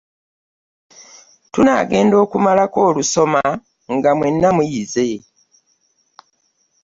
[1.53, 3.43] Tunaagenda okumalako olusoma
[3.95, 5.09] nga mwenna muyize.